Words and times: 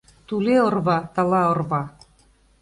Туле 0.27 0.55
орва— 0.67 0.97
тала 1.13 1.41
орва. 1.51 1.83